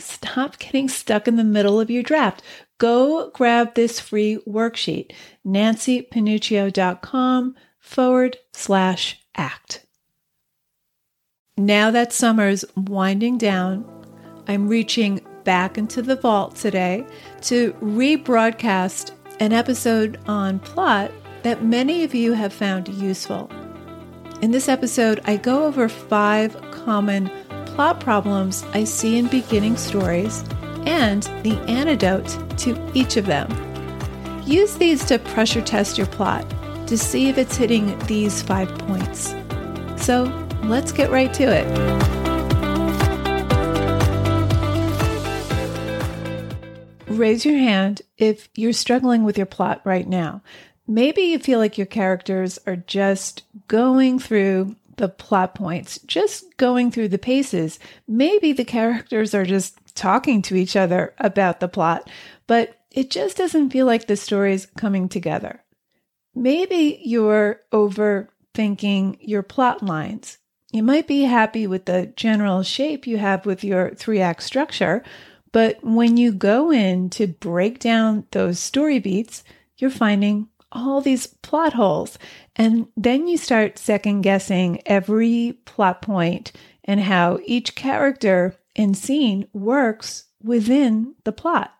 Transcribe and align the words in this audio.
Stop 0.00 0.58
getting 0.58 0.88
stuck 0.88 1.28
in 1.28 1.36
the 1.36 1.44
middle 1.44 1.80
of 1.80 1.90
your 1.90 2.02
draft. 2.02 2.42
Go 2.78 3.30
grab 3.30 3.74
this 3.74 4.00
free 4.00 4.38
worksheet, 4.48 5.12
nancypanuccio.com 5.46 7.54
forward 7.78 8.36
slash 8.52 9.20
act. 9.36 9.86
Now 11.56 11.90
that 11.90 12.12
summer's 12.12 12.64
winding 12.76 13.38
down, 13.38 13.84
I'm 14.48 14.68
reaching 14.68 15.20
back 15.44 15.76
into 15.76 16.02
the 16.02 16.16
vault 16.16 16.56
today 16.56 17.04
to 17.42 17.72
rebroadcast 17.74 19.12
an 19.40 19.52
episode 19.52 20.18
on 20.26 20.58
plot 20.60 21.10
that 21.42 21.64
many 21.64 22.04
of 22.04 22.14
you 22.14 22.32
have 22.32 22.52
found 22.52 22.88
useful. 22.88 23.50
In 24.42 24.52
this 24.52 24.68
episode, 24.68 25.20
I 25.24 25.36
go 25.36 25.64
over 25.64 25.88
five 25.88 26.58
common 26.70 27.30
plot 27.74 28.00
problems 28.00 28.64
I 28.72 28.84
see 28.84 29.18
in 29.18 29.28
beginning 29.28 29.76
stories 29.76 30.44
and 30.86 31.22
the 31.42 31.58
antidote 31.68 32.36
to 32.58 32.90
each 32.94 33.16
of 33.16 33.26
them. 33.26 33.48
Use 34.46 34.76
these 34.76 35.04
to 35.06 35.18
pressure 35.18 35.62
test 35.62 35.98
your 35.98 36.06
plot 36.08 36.44
to 36.88 36.98
see 36.98 37.28
if 37.28 37.38
it's 37.38 37.56
hitting 37.56 37.98
these 38.00 38.42
five 38.42 38.68
points. 38.80 39.34
So 39.96 40.24
let's 40.64 40.92
get 40.92 41.10
right 41.10 41.32
to 41.34 41.44
it. 41.44 41.66
Raise 47.06 47.44
your 47.44 47.58
hand 47.58 48.02
if 48.18 48.48
you're 48.54 48.72
struggling 48.72 49.24
with 49.24 49.36
your 49.36 49.46
plot 49.46 49.82
right 49.84 50.08
now. 50.08 50.42
Maybe 50.88 51.22
you 51.22 51.38
feel 51.38 51.60
like 51.60 51.78
your 51.78 51.86
characters 51.86 52.58
are 52.66 52.76
just 52.76 53.44
going 53.68 54.18
through 54.18 54.74
the 55.00 55.08
plot 55.08 55.54
points, 55.54 55.98
just 56.00 56.58
going 56.58 56.90
through 56.90 57.08
the 57.08 57.18
paces. 57.18 57.78
Maybe 58.06 58.52
the 58.52 58.66
characters 58.66 59.34
are 59.34 59.46
just 59.46 59.96
talking 59.96 60.42
to 60.42 60.54
each 60.54 60.76
other 60.76 61.14
about 61.16 61.58
the 61.58 61.68
plot, 61.68 62.10
but 62.46 62.76
it 62.90 63.10
just 63.10 63.38
doesn't 63.38 63.70
feel 63.70 63.86
like 63.86 64.06
the 64.06 64.16
story's 64.16 64.66
coming 64.76 65.08
together. 65.08 65.64
Maybe 66.34 67.00
you're 67.02 67.62
overthinking 67.72 69.16
your 69.22 69.42
plot 69.42 69.82
lines. 69.82 70.36
You 70.70 70.82
might 70.82 71.08
be 71.08 71.22
happy 71.22 71.66
with 71.66 71.86
the 71.86 72.12
general 72.14 72.62
shape 72.62 73.06
you 73.06 73.16
have 73.16 73.46
with 73.46 73.64
your 73.64 73.94
three 73.94 74.20
act 74.20 74.42
structure, 74.42 75.02
but 75.50 75.82
when 75.82 76.18
you 76.18 76.30
go 76.30 76.70
in 76.70 77.08
to 77.10 77.26
break 77.26 77.78
down 77.78 78.26
those 78.32 78.60
story 78.60 78.98
beats, 78.98 79.44
you're 79.78 79.88
finding 79.88 80.49
all 80.72 81.00
these 81.00 81.26
plot 81.26 81.74
holes. 81.74 82.18
And 82.56 82.88
then 82.96 83.26
you 83.26 83.36
start 83.36 83.78
second 83.78 84.22
guessing 84.22 84.82
every 84.86 85.58
plot 85.64 86.02
point 86.02 86.52
and 86.84 87.00
how 87.00 87.38
each 87.44 87.74
character 87.74 88.56
and 88.76 88.96
scene 88.96 89.46
works 89.52 90.24
within 90.42 91.14
the 91.24 91.32
plot. 91.32 91.74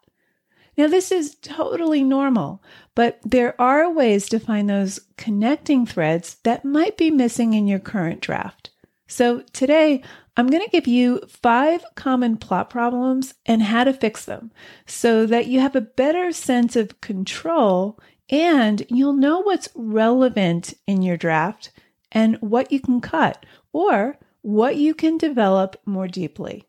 Now, 0.76 0.86
this 0.86 1.12
is 1.12 1.36
totally 1.42 2.02
normal, 2.02 2.62
but 2.94 3.18
there 3.24 3.60
are 3.60 3.90
ways 3.90 4.28
to 4.30 4.38
find 4.38 4.68
those 4.68 5.00
connecting 5.16 5.84
threads 5.84 6.36
that 6.44 6.64
might 6.64 6.96
be 6.96 7.10
missing 7.10 7.54
in 7.54 7.66
your 7.66 7.78
current 7.78 8.20
draft. 8.20 8.70
So, 9.06 9.40
today 9.52 10.02
I'm 10.36 10.46
going 10.46 10.62
to 10.64 10.70
give 10.70 10.86
you 10.86 11.20
five 11.28 11.84
common 11.96 12.38
plot 12.38 12.70
problems 12.70 13.34
and 13.44 13.62
how 13.62 13.84
to 13.84 13.92
fix 13.92 14.24
them 14.24 14.52
so 14.86 15.26
that 15.26 15.48
you 15.48 15.60
have 15.60 15.76
a 15.76 15.82
better 15.82 16.32
sense 16.32 16.76
of 16.76 17.00
control 17.02 17.98
and 18.30 18.84
you'll 18.88 19.12
know 19.12 19.40
what's 19.40 19.68
relevant 19.74 20.74
in 20.86 21.02
your 21.02 21.16
draft 21.16 21.72
and 22.12 22.36
what 22.40 22.72
you 22.72 22.80
can 22.80 23.00
cut 23.00 23.44
or 23.72 24.16
what 24.42 24.76
you 24.76 24.94
can 24.94 25.18
develop 25.18 25.76
more 25.84 26.08
deeply. 26.08 26.64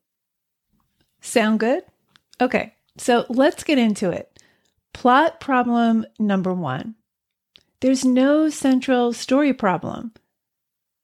Sound 1.21 1.59
good? 1.59 1.83
Okay, 2.41 2.73
so 2.97 3.25
let's 3.29 3.63
get 3.63 3.77
into 3.77 4.09
it. 4.09 4.39
Plot 4.93 5.39
problem 5.39 6.05
number 6.19 6.53
one 6.53 6.95
there's 7.81 8.05
no 8.05 8.47
central 8.49 9.11
story 9.11 9.53
problem. 9.53 10.13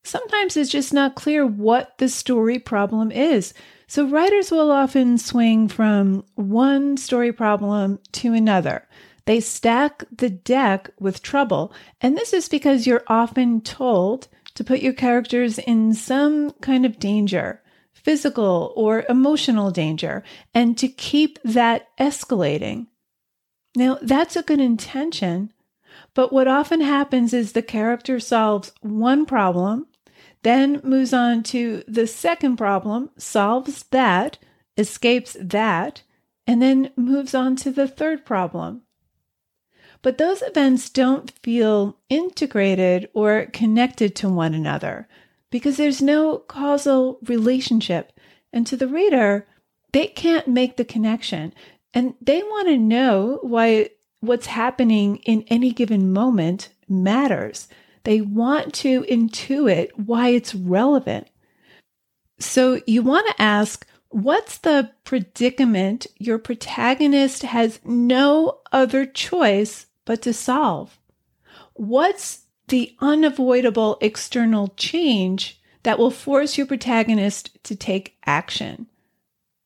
Sometimes 0.03 0.55
it's 0.55 0.69
just 0.69 0.93
not 0.93 1.15
clear 1.15 1.45
what 1.45 1.97
the 1.97 2.07
story 2.07 2.59
problem 2.59 3.11
is. 3.11 3.53
So 3.87 4.07
writers 4.07 4.51
will 4.51 4.71
often 4.71 5.17
swing 5.17 5.67
from 5.69 6.23
one 6.35 6.95
story 6.97 7.33
problem 7.33 7.99
to 8.13 8.33
another. 8.33 8.87
They 9.27 9.41
stack 9.41 10.05
the 10.09 10.29
deck 10.29 10.89
with 11.01 11.21
trouble, 11.21 11.73
and 11.99 12.15
this 12.15 12.31
is 12.31 12.47
because 12.47 12.87
you're 12.87 13.03
often 13.07 13.59
told 13.59 14.29
to 14.55 14.63
put 14.63 14.79
your 14.79 14.93
characters 14.93 15.59
in 15.59 15.93
some 15.93 16.51
kind 16.61 16.85
of 16.85 16.97
danger, 16.97 17.61
physical 17.91 18.71
or 18.77 19.03
emotional 19.09 19.69
danger, 19.69 20.23
and 20.53 20.77
to 20.77 20.87
keep 20.87 21.39
that 21.43 21.89
escalating. 21.99 22.87
Now, 23.75 23.99
that's 24.01 24.37
a 24.37 24.43
good 24.43 24.61
intention, 24.61 25.51
but 26.13 26.31
what 26.31 26.47
often 26.47 26.79
happens 26.79 27.33
is 27.33 27.51
the 27.51 27.61
character 27.61 28.21
solves 28.21 28.71
one 28.79 29.25
problem, 29.25 29.87
then 30.43 30.79
moves 30.85 31.11
on 31.11 31.43
to 31.43 31.83
the 31.85 32.07
second 32.07 32.55
problem, 32.55 33.09
solves 33.17 33.83
that, 33.91 34.37
escapes 34.77 35.35
that, 35.37 36.03
and 36.47 36.61
then 36.61 36.91
moves 36.95 37.35
on 37.35 37.57
to 37.57 37.71
the 37.71 37.89
third 37.89 38.25
problem. 38.25 38.83
But 40.01 40.17
those 40.17 40.41
events 40.41 40.89
don't 40.89 41.31
feel 41.43 41.97
integrated 42.09 43.09
or 43.13 43.47
connected 43.47 44.15
to 44.17 44.29
one 44.29 44.53
another 44.53 45.07
because 45.49 45.77
there's 45.77 46.01
no 46.01 46.37
causal 46.37 47.19
relationship. 47.25 48.13
And 48.53 48.65
to 48.67 48.77
the 48.77 48.87
reader, 48.87 49.47
they 49.91 50.07
can't 50.07 50.47
make 50.47 50.77
the 50.77 50.85
connection. 50.85 51.53
And 51.93 52.13
they 52.21 52.41
want 52.43 52.67
to 52.67 52.77
know 52.77 53.39
why 53.41 53.89
what's 54.19 54.47
happening 54.47 55.17
in 55.17 55.43
any 55.47 55.71
given 55.71 56.11
moment 56.11 56.69
matters. 56.87 57.67
They 58.03 58.21
want 58.21 58.73
to 58.75 59.03
intuit 59.03 59.89
why 59.95 60.29
it's 60.29 60.55
relevant. 60.55 61.27
So 62.39 62.81
you 62.87 63.01
want 63.01 63.27
to 63.27 63.41
ask, 63.41 63.85
what's 64.09 64.57
the 64.59 64.91
predicament 65.03 66.07
your 66.17 66.39
protagonist 66.39 67.43
has 67.43 67.79
no 67.83 68.59
other 68.71 69.05
choice 69.05 69.87
but 70.05 70.21
to 70.23 70.33
solve? 70.33 70.97
What's 71.73 72.45
the 72.67 72.95
unavoidable 72.99 73.97
external 74.01 74.69
change 74.77 75.61
that 75.83 75.99
will 75.99 76.11
force 76.11 76.57
your 76.57 76.67
protagonist 76.67 77.63
to 77.63 77.75
take 77.75 78.17
action, 78.25 78.87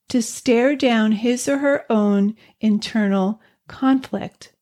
to 0.09 0.21
stare 0.21 0.75
down 0.75 1.13
his 1.13 1.47
or 1.47 1.59
her 1.59 1.85
own 1.89 2.35
internal 2.59 3.41
conflict? 3.67 4.53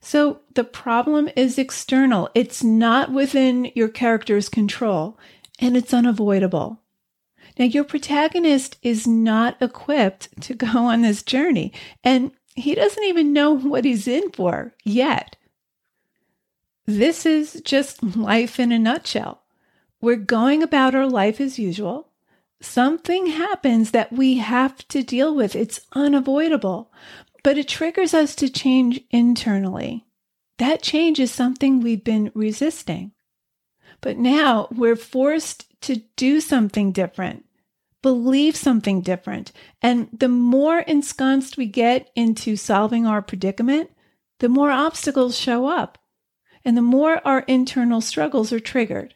So 0.00 0.40
the 0.54 0.64
problem 0.64 1.28
is 1.36 1.58
external. 1.58 2.30
It's 2.34 2.62
not 2.62 3.12
within 3.12 3.70
your 3.74 3.88
character's 3.88 4.48
control 4.48 5.18
and 5.58 5.76
it's 5.76 5.92
unavoidable. 5.92 6.80
Now, 7.58 7.64
your 7.64 7.84
protagonist 7.84 8.78
is 8.82 9.06
not 9.06 9.60
equipped 9.60 10.40
to 10.42 10.54
go 10.54 10.66
on 10.86 11.02
this 11.02 11.22
journey. 11.22 11.72
And 12.04 12.32
he 12.54 12.74
doesn't 12.74 13.04
even 13.04 13.32
know 13.32 13.52
what 13.52 13.84
he's 13.84 14.08
in 14.08 14.30
for 14.32 14.74
yet. 14.84 15.36
This 16.86 17.26
is 17.26 17.60
just 17.64 18.02
life 18.16 18.58
in 18.58 18.72
a 18.72 18.78
nutshell. 18.78 19.42
We're 20.00 20.16
going 20.16 20.62
about 20.62 20.94
our 20.94 21.06
life 21.06 21.40
as 21.40 21.58
usual. 21.58 22.08
Something 22.60 23.26
happens 23.26 23.90
that 23.90 24.12
we 24.12 24.38
have 24.38 24.86
to 24.88 25.02
deal 25.02 25.34
with. 25.34 25.54
It's 25.54 25.80
unavoidable, 25.92 26.90
but 27.44 27.58
it 27.58 27.68
triggers 27.68 28.14
us 28.14 28.34
to 28.36 28.48
change 28.48 29.00
internally. 29.10 30.06
That 30.58 30.82
change 30.82 31.20
is 31.20 31.30
something 31.30 31.80
we've 31.80 32.02
been 32.02 32.32
resisting. 32.34 33.12
But 34.00 34.16
now 34.16 34.68
we're 34.70 34.96
forced 34.96 35.80
to 35.82 36.02
do 36.16 36.40
something 36.40 36.90
different 36.92 37.44
believe 38.02 38.56
something 38.56 39.00
different. 39.00 39.52
And 39.82 40.08
the 40.12 40.28
more 40.28 40.80
ensconced 40.80 41.56
we 41.56 41.66
get 41.66 42.10
into 42.14 42.56
solving 42.56 43.06
our 43.06 43.22
predicament, 43.22 43.90
the 44.38 44.48
more 44.48 44.70
obstacles 44.70 45.36
show 45.36 45.66
up 45.66 45.98
and 46.64 46.76
the 46.76 46.82
more 46.82 47.20
our 47.26 47.40
internal 47.40 48.00
struggles 48.00 48.52
are 48.52 48.60
triggered. 48.60 49.14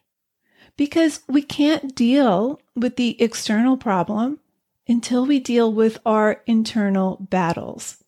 Because 0.76 1.20
we 1.29 1.43
can't 1.43 1.94
deal 1.94 2.61
with 2.75 2.96
the 2.96 3.20
external 3.23 3.76
problem 3.76 4.40
until 4.88 5.26
we 5.26 5.38
deal 5.38 5.73
with 5.73 5.99
our 6.06 6.43
internal 6.46 7.19
battles. 7.20 8.02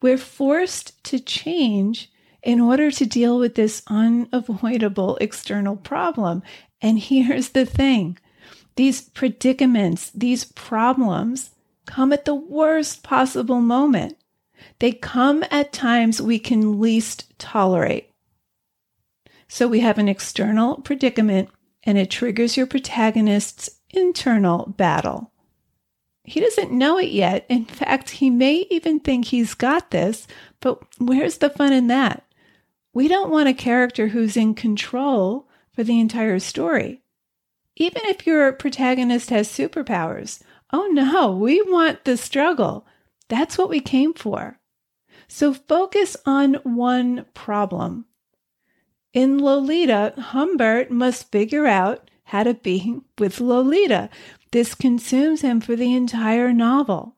We're 0.00 0.18
forced 0.18 1.02
to 1.04 1.18
change 1.18 2.10
in 2.42 2.60
order 2.60 2.90
to 2.90 3.06
deal 3.06 3.38
with 3.38 3.54
this 3.54 3.82
unavoidable 3.86 5.16
external 5.20 5.76
problem. 5.76 6.42
And 6.80 6.98
here's 6.98 7.50
the 7.50 7.66
thing 7.66 8.18
these 8.76 9.02
predicaments, 9.02 10.10
these 10.10 10.44
problems 10.44 11.50
come 11.86 12.12
at 12.12 12.24
the 12.24 12.34
worst 12.34 13.02
possible 13.02 13.60
moment. 13.60 14.16
They 14.78 14.92
come 14.92 15.44
at 15.50 15.72
times 15.72 16.20
we 16.20 16.38
can 16.38 16.80
least 16.80 17.38
tolerate. 17.38 18.10
So 19.48 19.68
we 19.68 19.80
have 19.80 19.98
an 19.98 20.08
external 20.08 20.76
predicament 20.76 21.50
and 21.84 21.98
it 21.98 22.10
triggers 22.10 22.56
your 22.56 22.66
protagonist's 22.66 23.70
internal 23.90 24.74
battle. 24.76 25.30
He 26.24 26.40
doesn't 26.40 26.72
know 26.72 26.98
it 26.98 27.10
yet. 27.10 27.44
In 27.48 27.66
fact, 27.66 28.10
he 28.10 28.30
may 28.30 28.66
even 28.70 28.98
think 28.98 29.26
he's 29.26 29.52
got 29.54 29.90
this, 29.90 30.26
but 30.60 30.82
where's 30.98 31.38
the 31.38 31.50
fun 31.50 31.72
in 31.72 31.88
that? 31.88 32.24
We 32.94 33.08
don't 33.08 33.30
want 33.30 33.48
a 33.48 33.54
character 33.54 34.08
who's 34.08 34.36
in 34.36 34.54
control 34.54 35.46
for 35.72 35.84
the 35.84 36.00
entire 36.00 36.38
story. 36.38 37.02
Even 37.76 38.02
if 38.04 38.26
your 38.26 38.52
protagonist 38.52 39.30
has 39.30 39.48
superpowers, 39.48 40.42
oh 40.72 40.88
no, 40.92 41.36
we 41.36 41.60
want 41.62 42.04
the 42.04 42.16
struggle. 42.16 42.86
That's 43.28 43.58
what 43.58 43.68
we 43.68 43.80
came 43.80 44.14
for. 44.14 44.58
So 45.28 45.54
focus 45.54 46.16
on 46.26 46.54
one 46.62 47.26
problem. 47.34 48.06
In 49.12 49.38
Lolita, 49.38 50.12
Humbert 50.16 50.90
must 50.90 51.30
figure 51.30 51.66
out 51.66 52.10
how 52.24 52.42
to 52.42 52.54
be 52.54 53.00
with 53.18 53.40
Lolita. 53.40 54.10
This 54.50 54.74
consumes 54.74 55.42
him 55.42 55.60
for 55.60 55.76
the 55.76 55.94
entire 55.94 56.52
novel. 56.52 57.16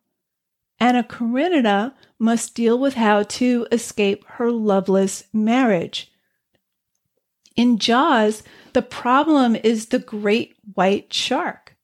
Anna 0.78 1.02
Karenina 1.02 1.94
must 2.18 2.54
deal 2.54 2.78
with 2.78 2.94
how 2.94 3.22
to 3.22 3.66
escape 3.72 4.24
her 4.26 4.50
loveless 4.50 5.24
marriage. 5.32 6.12
In 7.56 7.78
Jaws, 7.78 8.42
the 8.76 8.82
problem 8.82 9.56
is 9.56 9.86
the 9.86 9.98
great 9.98 10.54
white 10.74 11.10
shark. 11.10 11.78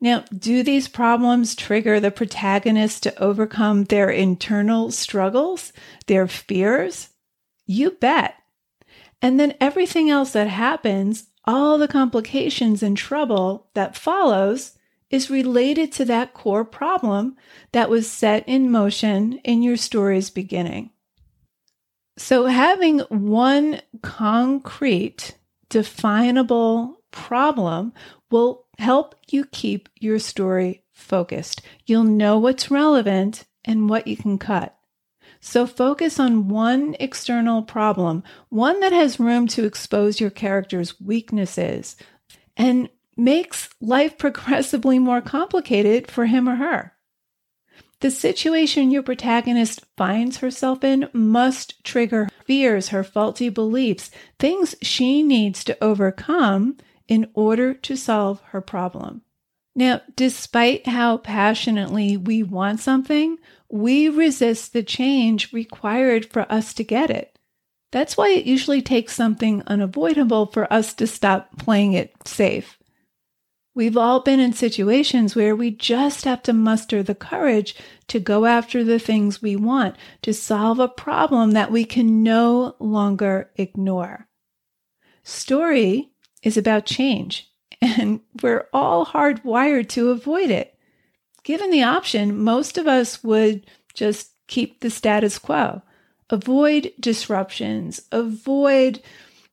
Now, 0.00 0.24
do 0.36 0.64
these 0.64 0.88
problems 0.88 1.54
trigger 1.54 2.00
the 2.00 2.10
protagonist 2.10 3.04
to 3.04 3.22
overcome 3.22 3.84
their 3.84 4.10
internal 4.10 4.90
struggles, 4.90 5.72
their 6.08 6.26
fears? 6.26 7.10
You 7.66 7.92
bet. 7.92 8.34
And 9.22 9.38
then 9.38 9.54
everything 9.60 10.10
else 10.10 10.32
that 10.32 10.48
happens 10.48 11.28
all 11.44 11.78
the 11.78 11.86
complications 11.86 12.82
and 12.82 12.96
trouble 12.96 13.68
that 13.74 13.96
follows 13.96 14.76
is 15.10 15.30
related 15.30 15.92
to 15.92 16.04
that 16.06 16.34
core 16.34 16.64
problem 16.64 17.36
that 17.70 17.88
was 17.88 18.10
set 18.10 18.42
in 18.48 18.72
motion 18.72 19.34
in 19.44 19.62
your 19.62 19.76
story's 19.76 20.30
beginning. 20.30 20.90
So, 22.16 22.46
having 22.46 22.98
one 23.08 23.82
concrete, 24.02 25.36
definable 25.68 27.00
problem 27.10 27.92
will 28.30 28.66
help 28.78 29.14
you 29.30 29.44
keep 29.46 29.88
your 29.98 30.18
story 30.18 30.84
focused. 30.92 31.62
You'll 31.86 32.04
know 32.04 32.38
what's 32.38 32.70
relevant 32.70 33.44
and 33.64 33.88
what 33.88 34.06
you 34.06 34.16
can 34.16 34.38
cut. 34.38 34.74
So 35.40 35.66
focus 35.66 36.18
on 36.18 36.48
one 36.48 36.96
external 36.98 37.62
problem, 37.62 38.24
one 38.48 38.80
that 38.80 38.92
has 38.92 39.20
room 39.20 39.46
to 39.48 39.64
expose 39.64 40.20
your 40.20 40.30
character's 40.30 41.00
weaknesses 41.00 41.96
and 42.56 42.88
makes 43.16 43.68
life 43.80 44.18
progressively 44.18 44.98
more 44.98 45.20
complicated 45.20 46.10
for 46.10 46.26
him 46.26 46.48
or 46.48 46.56
her. 46.56 46.92
The 48.00 48.10
situation 48.12 48.92
your 48.92 49.02
protagonist 49.02 49.84
finds 49.96 50.38
herself 50.38 50.84
in 50.84 51.08
must 51.12 51.82
trigger 51.82 52.28
fears, 52.44 52.88
her 52.88 53.02
faulty 53.02 53.48
beliefs, 53.48 54.10
things 54.38 54.76
she 54.80 55.22
needs 55.22 55.64
to 55.64 55.82
overcome 55.82 56.76
in 57.08 57.28
order 57.34 57.74
to 57.74 57.96
solve 57.96 58.40
her 58.50 58.60
problem. 58.60 59.22
Now, 59.74 60.00
despite 60.14 60.86
how 60.86 61.18
passionately 61.18 62.16
we 62.16 62.42
want 62.42 62.80
something, 62.80 63.38
we 63.68 64.08
resist 64.08 64.72
the 64.72 64.82
change 64.82 65.52
required 65.52 66.26
for 66.26 66.50
us 66.50 66.72
to 66.74 66.84
get 66.84 67.10
it. 67.10 67.38
That's 67.90 68.16
why 68.16 68.30
it 68.30 68.44
usually 68.44 68.82
takes 68.82 69.14
something 69.14 69.62
unavoidable 69.66 70.46
for 70.46 70.72
us 70.72 70.94
to 70.94 71.06
stop 71.06 71.58
playing 71.58 71.94
it 71.94 72.12
safe. 72.24 72.77
We've 73.78 73.96
all 73.96 74.18
been 74.18 74.40
in 74.40 74.54
situations 74.54 75.36
where 75.36 75.54
we 75.54 75.70
just 75.70 76.24
have 76.24 76.42
to 76.42 76.52
muster 76.52 77.00
the 77.00 77.14
courage 77.14 77.76
to 78.08 78.18
go 78.18 78.44
after 78.44 78.82
the 78.82 78.98
things 78.98 79.40
we 79.40 79.54
want, 79.54 79.94
to 80.22 80.34
solve 80.34 80.80
a 80.80 80.88
problem 80.88 81.52
that 81.52 81.70
we 81.70 81.84
can 81.84 82.24
no 82.24 82.74
longer 82.80 83.52
ignore. 83.54 84.26
Story 85.22 86.10
is 86.42 86.56
about 86.56 86.86
change, 86.86 87.48
and 87.80 88.18
we're 88.42 88.66
all 88.72 89.06
hardwired 89.06 89.88
to 89.90 90.10
avoid 90.10 90.50
it. 90.50 90.76
Given 91.44 91.70
the 91.70 91.84
option, 91.84 92.36
most 92.36 92.78
of 92.78 92.88
us 92.88 93.22
would 93.22 93.64
just 93.94 94.32
keep 94.48 94.80
the 94.80 94.90
status 94.90 95.38
quo, 95.38 95.82
avoid 96.30 96.90
disruptions, 96.98 98.00
avoid 98.10 99.00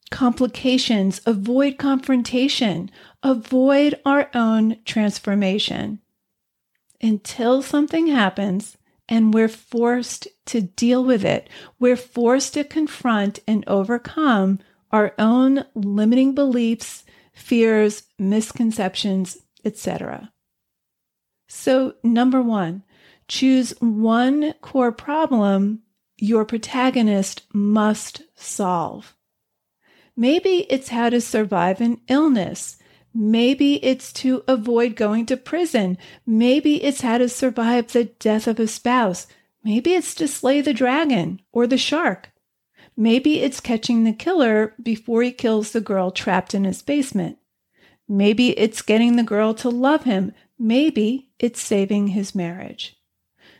complications, 0.09 1.21
avoid 1.25 1.77
confrontation, 1.77 2.89
avoid 3.25 3.99
our 4.05 4.29
own 4.35 4.77
transformation 4.85 5.99
until 7.01 7.63
something 7.63 8.05
happens 8.05 8.77
and 9.09 9.33
we're 9.33 9.47
forced 9.47 10.27
to 10.45 10.61
deal 10.61 11.03
with 11.03 11.25
it. 11.25 11.49
We're 11.79 11.97
forced 11.97 12.53
to 12.53 12.63
confront 12.63 13.39
and 13.47 13.63
overcome 13.67 14.59
our 14.91 15.15
own 15.17 15.65
limiting 15.73 16.35
beliefs, 16.35 17.03
fears, 17.33 18.03
misconceptions, 18.19 19.39
etc. 19.65 20.31
So, 21.47 21.95
number 22.03 22.43
one, 22.43 22.83
choose 23.27 23.71
one 23.79 24.53
core 24.61 24.91
problem 24.91 25.81
your 26.17 26.45
protagonist 26.45 27.41
must 27.53 28.21
solve. 28.35 29.15
Maybe 30.15 30.65
it's 30.69 30.89
how 30.89 31.09
to 31.09 31.19
survive 31.19 31.81
an 31.81 32.01
illness. 32.07 32.77
Maybe 33.15 33.83
it's 33.83 34.11
to 34.13 34.43
avoid 34.47 34.95
going 34.95 35.25
to 35.27 35.37
prison. 35.37 35.97
Maybe 36.27 36.83
it's 36.83 37.01
how 37.01 37.17
to 37.17 37.29
survive 37.29 37.91
the 37.93 38.05
death 38.05 38.45
of 38.45 38.59
a 38.59 38.67
spouse. 38.67 39.25
Maybe 39.63 39.93
it's 39.93 40.13
to 40.15 40.27
slay 40.27 40.61
the 40.61 40.73
dragon 40.73 41.41
or 41.51 41.65
the 41.65 41.77
shark. 41.77 42.31
Maybe 42.97 43.41
it's 43.41 43.59
catching 43.59 44.03
the 44.03 44.13
killer 44.13 44.75
before 44.81 45.23
he 45.23 45.31
kills 45.31 45.71
the 45.71 45.81
girl 45.81 46.11
trapped 46.11 46.53
in 46.53 46.65
his 46.65 46.81
basement. 46.81 47.37
Maybe 48.07 48.49
it's 48.59 48.81
getting 48.81 49.15
the 49.15 49.23
girl 49.23 49.53
to 49.55 49.69
love 49.69 50.03
him 50.03 50.33
Maybe 50.57 51.31
it's 51.37 51.61
saving 51.61 52.09
his 52.09 52.33
marriage. 52.33 52.95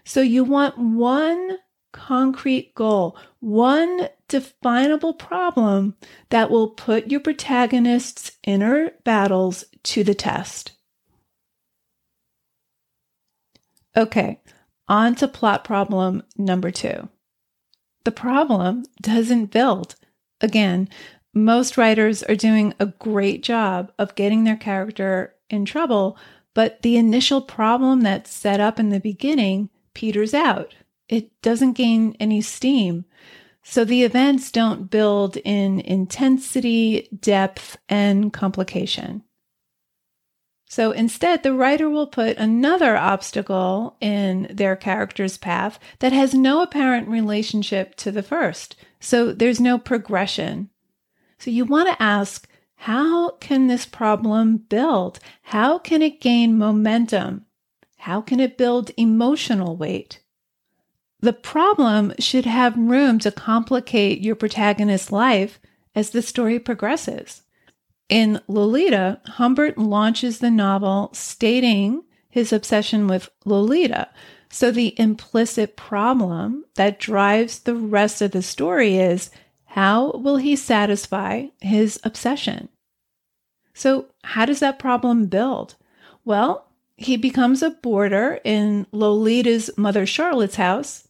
So 0.06 0.22
you 0.22 0.44
want 0.44 0.78
one 0.78 1.58
concrete 1.96 2.76
goal, 2.76 3.18
one 3.40 4.10
definable 4.28 5.14
problem 5.14 5.96
that 6.30 6.52
will 6.52 6.68
put 6.68 7.10
your 7.10 7.22
protagonist's 7.22 8.34
inner 8.44 8.92
battles 9.04 9.64
to 9.84 10.04
the 10.04 10.14
test. 10.14 10.74
Okay, 13.96 14.42
on 14.90 15.16
to 15.16 15.28
plot 15.28 15.64
problem 15.64 16.22
number 16.38 16.70
two. 16.70 17.08
The 18.04 18.12
problem 18.12 18.84
doesn't 19.02 19.52
build. 19.52 19.96
Again, 20.42 20.90
most 21.34 21.78
writers 21.78 22.22
are 22.24 22.36
doing 22.36 22.74
a 22.80 22.88
great 22.88 23.42
job 23.42 23.92
of 23.98 24.16
getting 24.16 24.44
their 24.44 24.58
character 24.58 25.34
in 25.50 25.64
trouble 25.64 26.18
but 26.56 26.82
the 26.82 26.98
initial 26.98 27.42
problem 27.42 28.02
that's 28.02 28.34
set 28.34 28.60
up 28.60 28.80
in 28.80 28.90
the 28.90 29.00
beginning 29.00 29.70
peters 29.94 30.34
out. 30.34 30.74
It 31.08 31.42
doesn't 31.42 31.74
gain 31.74 32.16
any 32.20 32.42
steam. 32.42 33.06
So 33.64 33.84
the 33.84 34.04
events 34.04 34.52
don't 34.52 34.92
build 34.92 35.38
in 35.38 35.80
intensity, 35.80 37.10
depth, 37.20 37.78
and 37.90 38.32
complication. 38.32 39.24
So 40.68 40.92
instead, 40.92 41.44
the 41.44 41.54
writer 41.54 41.90
will 41.90 42.08
put 42.08 42.38
another 42.38 42.98
obstacle 42.98 43.98
in 44.02 44.48
their 44.52 44.76
character's 44.76 45.38
path 45.38 45.80
that 46.00 46.12
has 46.12 46.34
no 46.34 46.62
apparent 46.62 47.08
relationship 47.08 47.96
to 47.98 48.12
the 48.12 48.24
first. 48.24 48.76
So 49.00 49.32
there's 49.32 49.62
no 49.62 49.78
progression. 49.78 50.70
So 51.38 51.52
you 51.52 51.66
want 51.66 51.90
to 51.90 52.02
ask 52.02 52.48
how 52.76 53.32
can 53.38 53.68
this 53.68 53.86
problem 53.86 54.58
build? 54.58 55.20
How 55.44 55.78
can 55.78 56.02
it 56.02 56.22
gain 56.22 56.58
momentum? 56.58 57.46
How 57.98 58.22
can 58.22 58.40
it 58.40 58.58
build 58.58 58.92
emotional 58.98 59.78
weight? 59.78 60.20
The 61.26 61.34
problem 61.34 62.14
should 62.20 62.46
have 62.46 62.78
room 62.78 63.18
to 63.18 63.32
complicate 63.32 64.22
your 64.22 64.36
protagonist's 64.36 65.12
life 65.12 65.60
as 65.96 66.12
the 66.12 66.22
story 66.22 66.60
progresses. 66.60 67.42
In 68.10 68.42
Lolita, 68.48 69.20
Humbert 69.26 69.76
launches 69.76 70.38
the 70.38 70.52
novel 70.52 71.10
stating 71.14 72.04
his 72.30 72.54
obsession 72.54 73.08
with 73.08 73.32
Lolita. 73.44 74.10
So 74.52 74.70
the 74.70 74.94
implicit 75.00 75.76
problem 75.76 76.64
that 76.76 77.00
drives 77.00 77.58
the 77.58 77.74
rest 77.74 78.22
of 78.22 78.30
the 78.30 78.44
story 78.44 78.98
is 78.98 79.32
how 79.66 80.12
will 80.12 80.38
he 80.38 80.56
satisfy 80.56 81.48
his 81.60 82.00
obsession? 82.04 82.70
So, 83.74 84.10
how 84.24 84.46
does 84.46 84.60
that 84.60 84.78
problem 84.78 85.26
build? 85.26 85.74
Well, 86.24 86.68
he 86.98 87.18
becomes 87.18 87.64
a 87.64 87.72
boarder 87.72 88.40
in 88.44 88.86
Lolita's 88.92 89.72
mother 89.76 90.06
Charlotte's 90.06 90.58
house. 90.58 91.05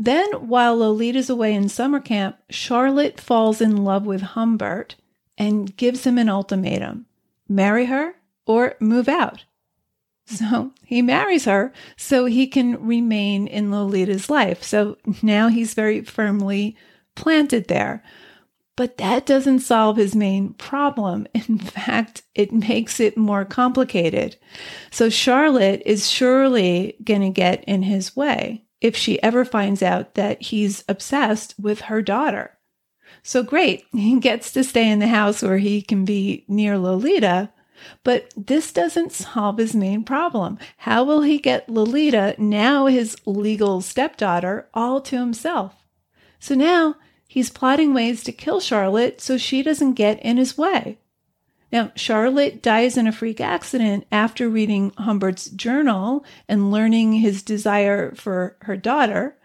Then, 0.00 0.48
while 0.48 0.78
Lolita's 0.78 1.28
away 1.28 1.52
in 1.52 1.68
summer 1.68 2.00
camp, 2.00 2.38
Charlotte 2.48 3.20
falls 3.20 3.60
in 3.60 3.84
love 3.84 4.06
with 4.06 4.22
Humbert 4.22 4.94
and 5.36 5.76
gives 5.76 6.06
him 6.06 6.16
an 6.16 6.30
ultimatum 6.30 7.04
marry 7.50 7.84
her 7.84 8.14
or 8.46 8.76
move 8.80 9.10
out. 9.10 9.44
So 10.24 10.72
he 10.86 11.02
marries 11.02 11.44
her 11.44 11.72
so 11.98 12.24
he 12.24 12.46
can 12.46 12.86
remain 12.86 13.46
in 13.46 13.70
Lolita's 13.70 14.30
life. 14.30 14.62
So 14.62 14.96
now 15.22 15.48
he's 15.48 15.74
very 15.74 16.00
firmly 16.00 16.76
planted 17.14 17.68
there. 17.68 18.02
But 18.76 18.96
that 18.96 19.26
doesn't 19.26 19.58
solve 19.58 19.98
his 19.98 20.14
main 20.14 20.54
problem. 20.54 21.26
In 21.34 21.58
fact, 21.58 22.22
it 22.34 22.52
makes 22.52 23.00
it 23.00 23.18
more 23.18 23.44
complicated. 23.44 24.36
So 24.90 25.10
Charlotte 25.10 25.82
is 25.84 26.08
surely 26.08 26.96
going 27.04 27.20
to 27.20 27.28
get 27.30 27.64
in 27.64 27.82
his 27.82 28.16
way 28.16 28.64
if 28.80 28.96
she 28.96 29.22
ever 29.22 29.44
finds 29.44 29.82
out 29.82 30.14
that 30.14 30.42
he's 30.42 30.84
obsessed 30.88 31.54
with 31.58 31.82
her 31.82 32.02
daughter. 32.02 32.58
So 33.22 33.42
great, 33.42 33.84
he 33.92 34.18
gets 34.20 34.52
to 34.52 34.64
stay 34.64 34.90
in 34.90 34.98
the 34.98 35.08
house 35.08 35.42
where 35.42 35.58
he 35.58 35.82
can 35.82 36.04
be 36.04 36.44
near 36.48 36.78
Lolita, 36.78 37.50
but 38.04 38.32
this 38.36 38.72
doesn't 38.72 39.12
solve 39.12 39.58
his 39.58 39.74
main 39.74 40.04
problem. 40.04 40.58
How 40.78 41.02
will 41.02 41.22
he 41.22 41.38
get 41.38 41.68
Lolita, 41.68 42.34
now 42.38 42.86
his 42.86 43.16
legal 43.24 43.80
stepdaughter, 43.80 44.68
all 44.74 45.00
to 45.02 45.18
himself? 45.18 45.74
So 46.38 46.54
now 46.54 46.96
he's 47.26 47.50
plotting 47.50 47.94
ways 47.94 48.22
to 48.24 48.32
kill 48.32 48.60
Charlotte 48.60 49.20
so 49.20 49.38
she 49.38 49.62
doesn't 49.62 49.94
get 49.94 50.20
in 50.20 50.36
his 50.36 50.58
way. 50.58 50.98
Now, 51.72 51.92
Charlotte 51.94 52.62
dies 52.62 52.96
in 52.96 53.06
a 53.06 53.12
freak 53.12 53.40
accident 53.40 54.06
after 54.10 54.48
reading 54.48 54.92
Humbert's 54.98 55.48
journal 55.50 56.24
and 56.48 56.70
learning 56.70 57.14
his 57.14 57.42
desire 57.42 58.14
for 58.14 58.56
her 58.62 58.76
daughter. 58.76 59.36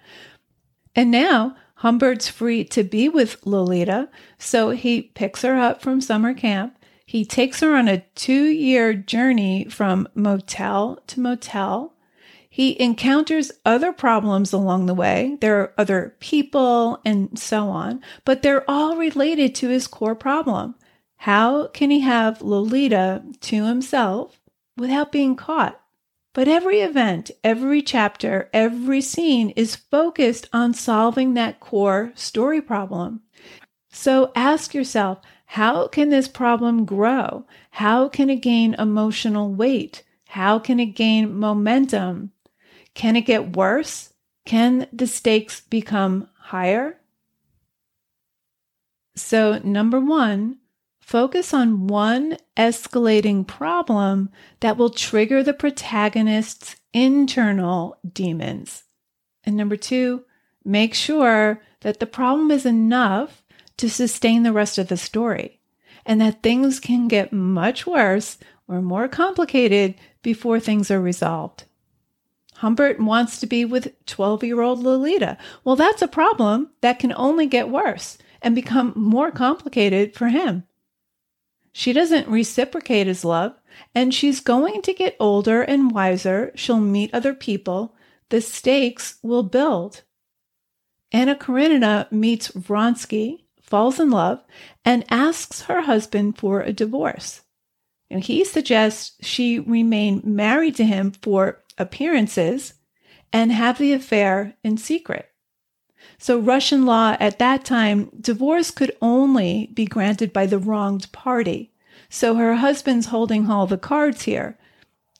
And 0.96 1.12
now 1.12 1.56
Humbert's 1.76 2.28
free 2.28 2.64
to 2.66 2.84
be 2.84 3.10
with 3.10 3.46
Lolita, 3.46 4.10
so 4.40 4.72
he 4.72 5.02
picks 5.02 5.44
her 5.44 5.56
up 5.56 5.82
from 5.82 6.02
summer 6.02 6.34
camp 6.34 6.76
he 7.06 7.24
takes 7.24 7.60
her 7.60 7.76
on 7.76 7.88
a 7.88 8.04
two 8.16 8.46
year 8.46 8.94
journey 8.94 9.66
from 9.66 10.08
motel 10.16 11.00
to 11.08 11.20
motel. 11.20 11.94
He 12.50 12.80
encounters 12.82 13.52
other 13.66 13.94
problems 13.94 14.54
along 14.54 14.86
the 14.86 14.94
way. 14.94 15.38
There 15.42 15.60
are 15.60 15.74
other 15.78 16.16
people 16.20 17.00
and 17.06 17.38
so 17.38 17.70
on, 17.70 18.02
but 18.24 18.42
they're 18.42 18.70
all 18.70 18.96
related 18.96 19.54
to 19.56 19.70
his 19.70 19.88
core 19.88 20.16
problem. 20.16 20.76
How 21.26 21.70
can 21.70 21.90
he 21.90 22.02
have 22.02 22.44
Lolita 22.44 23.24
to 23.42 23.66
himself 23.66 24.40
without 24.78 25.12
being 25.12 25.36
caught? 25.36 25.82
But 26.36 26.48
every 26.48 26.82
event, 26.82 27.32
every 27.44 27.82
chapter, 27.82 28.48
every 28.54 29.02
scene 29.02 29.50
is 29.56 29.76
focused 29.76 30.48
on 30.54 30.76
solving 30.76 31.34
that 31.34 31.60
core 31.60 32.12
story 32.14 32.62
problem. 32.62 33.22
So 33.90 34.32
ask 34.36 34.76
yourself, 34.76 35.18
how 35.48 35.88
can 35.88 36.10
this 36.10 36.28
problem 36.28 36.86
grow? 36.86 37.48
How 37.72 38.08
can 38.08 38.30
it 38.30 38.44
gain 38.44 38.76
emotional 38.76 39.52
weight? 39.52 40.04
How 40.28 40.60
can 40.60 40.80
it 40.80 40.94
gain 40.94 41.34
momentum? 41.34 42.34
Can 42.94 43.16
it 43.16 43.22
get 43.22 43.56
worse? 43.58 44.14
Can 44.46 44.86
the 44.94 45.08
stakes 45.08 45.62
become 45.62 46.30
higher? 46.38 47.00
So, 49.16 49.58
number 49.64 50.00
one, 50.00 50.60
focus 51.06 51.54
on 51.54 51.86
one 51.86 52.36
escalating 52.58 53.46
problem 53.46 54.28
that 54.62 54.76
will 54.76 54.90
trigger 54.90 55.44
the 55.44 55.54
protagonist's 55.54 56.78
internal 56.94 57.96
demons. 58.12 58.86
And 59.44 59.56
number 59.56 59.78
two, 59.78 60.26
make 60.64 60.96
sure 60.96 61.62
that 61.82 62.00
the 62.00 62.08
problem 62.08 62.50
is 62.50 62.66
enough 62.66 63.44
to 63.78 63.88
sustain 63.88 64.42
the 64.42 64.52
rest 64.52 64.80
of 64.80 64.88
the 64.88 64.98
story, 64.98 65.60
and 66.08 66.20
that 66.22 66.42
things 66.42 66.80
can 66.80 67.08
get 67.08 67.32
much 67.32 67.86
worse 67.86 68.40
or 68.68 68.82
more 68.82 69.08
complicated 69.08 69.94
before 70.24 70.60
things 70.60 70.90
are 70.90 71.00
resolved. 71.00 71.66
Humbert 72.56 73.00
wants 73.00 73.40
to 73.42 73.46
be 73.46 73.64
with 73.64 73.94
12 74.08 74.44
year 74.44 74.62
old 74.62 74.80
Lolita. 74.80 75.38
Well, 75.64 75.76
that's 75.76 76.02
a 76.02 76.08
problem 76.08 76.72
that 76.82 76.98
can 76.98 77.14
only 77.16 77.46
get 77.46 77.70
worse 77.70 78.18
and 78.42 78.56
become 78.56 78.92
more 78.96 79.30
complicated 79.30 80.16
for 80.16 80.30
him. 80.30 80.64
She 81.78 81.92
doesn't 81.92 82.30
reciprocate 82.30 83.06
his 83.06 83.26
love, 83.26 83.54
and 83.94 84.14
she's 84.14 84.40
going 84.40 84.82
to 84.84 84.94
get 84.94 85.18
older 85.20 85.62
and 85.62 85.92
wiser. 85.92 86.54
She'll 86.56 86.80
meet 86.80 87.14
other 87.14 87.34
people. 87.34 87.94
The 88.30 88.40
stakes 88.40 89.20
will 89.22 89.44
build. 89.44 90.04
Anna 91.12 91.36
Karenina 91.36 92.08
meets 92.12 92.48
Vronsky, 92.48 93.44
falls 93.62 94.00
in 94.00 94.10
love, 94.10 94.42
and 94.86 95.04
asks 95.10 95.64
her 95.64 95.82
husband 95.82 96.38
for 96.38 96.62
a 96.62 96.72
divorce. 96.72 97.42
And 98.10 98.24
he 98.24 98.46
suggests 98.46 99.18
she 99.20 99.60
remain 99.60 100.22
married 100.24 100.78
to 100.78 100.86
him 100.86 101.12
for 101.12 101.62
appearances 101.78 102.76
and 103.34 103.52
have 103.52 103.80
the 103.80 103.92
affair 103.92 104.56
in 104.64 104.78
secret. 104.78 105.30
So, 106.18 106.40
Russian 106.40 106.86
law 106.86 107.16
at 107.20 107.40
that 107.40 107.66
time, 107.66 108.10
divorce 108.20 108.72
could 108.72 108.96
only 109.02 109.70
be 109.74 109.86
granted 109.86 110.32
by 110.34 110.46
the 110.46 110.60
wronged 110.60 111.12
party. 111.12 111.72
So, 112.10 112.36
her 112.36 112.56
husband's 112.56 113.08
holding 113.08 113.50
all 113.50 113.68
the 113.68 113.78
cards 113.78 114.24
here. 114.24 114.58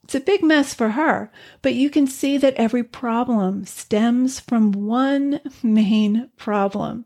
It's 0.04 0.16
a 0.16 0.20
big 0.20 0.44
mess 0.44 0.74
for 0.74 0.90
her, 0.90 1.32
but 1.62 1.74
you 1.74 1.90
can 1.90 2.06
see 2.08 2.38
that 2.38 2.54
every 2.56 2.84
problem 2.84 3.66
stems 3.66 4.40
from 4.40 4.72
one 4.72 5.42
main 5.64 6.30
problem 6.38 7.06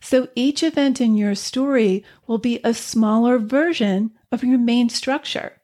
so 0.00 0.28
each 0.34 0.62
event 0.62 1.00
in 1.00 1.16
your 1.16 1.34
story 1.34 2.04
will 2.26 2.38
be 2.38 2.60
a 2.62 2.74
smaller 2.74 3.38
version 3.38 4.12
of 4.30 4.44
your 4.44 4.58
main 4.58 4.88
structure. 4.88 5.60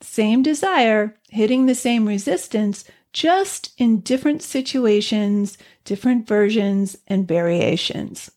Same 0.00 0.42
desire, 0.42 1.16
hitting 1.30 1.66
the 1.66 1.74
same 1.74 2.06
resistance, 2.06 2.84
just 3.12 3.72
in 3.78 4.00
different 4.00 4.42
situations, 4.42 5.58
different 5.84 6.26
versions, 6.26 6.96
and 7.06 7.28
variations. 7.28 8.30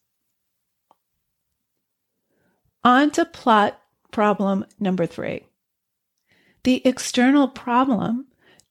On 2.83 3.09
to 3.11 3.25
plot 3.25 3.79
problem 4.11 4.65
number 4.79 5.05
three. 5.05 5.45
The 6.63 6.85
external 6.85 7.47
problem 7.47 8.27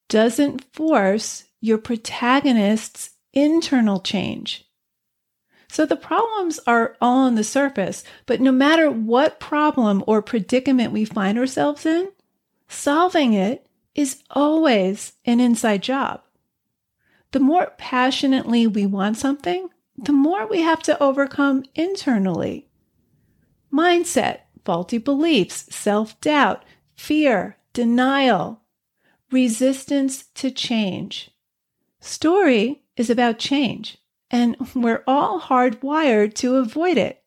doesn't 0.08 0.64
force 0.72 1.44
your 1.60 1.78
protagonist's 1.78 3.10
internal 3.32 4.00
change. 4.00 4.64
So 5.68 5.86
the 5.86 5.96
problems 5.96 6.60
are 6.66 6.96
all 7.00 7.26
on 7.26 7.34
the 7.34 7.42
surface, 7.42 8.04
but 8.26 8.40
no 8.40 8.52
matter 8.52 8.90
what 8.90 9.40
problem 9.40 10.04
or 10.06 10.22
predicament 10.22 10.92
we 10.92 11.04
find 11.04 11.36
ourselves 11.36 11.84
in, 11.84 12.12
solving 12.68 13.32
it 13.32 13.66
is 13.94 14.22
always 14.30 15.12
an 15.24 15.40
inside 15.40 15.82
job. 15.82 16.22
The 17.32 17.40
more 17.40 17.72
passionately 17.78 18.66
we 18.66 18.86
want 18.86 19.16
something, 19.16 19.68
the 19.96 20.12
more 20.12 20.46
we 20.46 20.60
have 20.62 20.82
to 20.84 21.02
overcome 21.02 21.64
internally. 21.74 22.68
Mindset, 23.72 24.40
faulty 24.64 24.98
beliefs, 24.98 25.66
self 25.74 26.20
doubt, 26.20 26.64
fear, 26.96 27.56
denial, 27.72 28.62
resistance 29.30 30.24
to 30.34 30.50
change. 30.50 31.30
Story 32.00 32.82
is 32.96 33.10
about 33.10 33.38
change 33.38 33.98
and 34.30 34.56
we're 34.74 35.04
all 35.06 35.40
hardwired 35.40 36.34
to 36.34 36.56
avoid 36.56 36.98
it. 36.98 37.22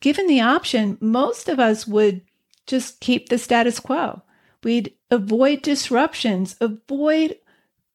Given 0.00 0.26
the 0.26 0.40
option, 0.40 0.98
most 1.00 1.48
of 1.48 1.60
us 1.60 1.86
would 1.86 2.22
just 2.66 3.00
keep 3.00 3.28
the 3.28 3.38
status 3.38 3.80
quo. 3.80 4.22
We'd 4.62 4.94
avoid 5.10 5.62
disruptions, 5.62 6.56
avoid 6.60 7.36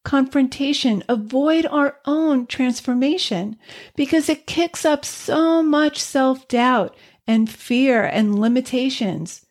confrontation, 0.03 1.03
avoid 1.09 1.65
our 1.65 1.99
own 2.05 2.47
transformation 2.47 3.57
because 3.95 4.29
it 4.29 4.47
kicks 4.47 4.85
up 4.85 5.03
so 5.03 5.61
much 5.61 5.99
self 5.99 6.47
doubt 6.47 6.95
and 7.27 7.49
fear 7.49 8.03
and 8.03 8.39
limitations 8.39 9.45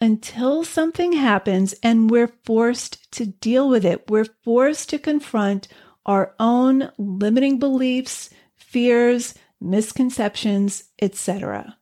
until 0.00 0.62
something 0.62 1.12
happens 1.12 1.74
and 1.82 2.10
we're 2.10 2.32
forced 2.44 3.10
to 3.12 3.26
deal 3.26 3.68
with 3.68 3.84
it. 3.84 4.08
We're 4.08 4.26
forced 4.44 4.90
to 4.90 4.98
confront 4.98 5.66
our 6.06 6.34
own 6.38 6.90
limiting 6.96 7.58
beliefs, 7.58 8.30
fears, 8.54 9.34
misconceptions, 9.60 10.84
etc. 11.02 11.76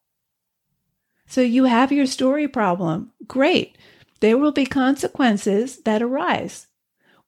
So 1.27 1.41
you 1.41 1.65
have 1.65 1.93
your 1.93 2.07
story 2.07 2.49
problem. 2.49 3.13
Great. 3.27 3.77
There 4.21 4.39
will 4.39 4.53
be 4.53 4.67
consequences 4.67 5.83
that 5.83 6.03
arise. 6.03 6.67